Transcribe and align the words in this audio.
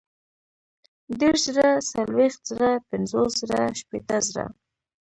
دېرش 1.19 1.43
زره، 1.55 1.69
څلوېښت 1.91 2.41
زره، 2.49 2.71
پنځوس 2.89 3.31
زره، 3.41 3.61
شپېته 3.79 4.17
زره 4.27 4.45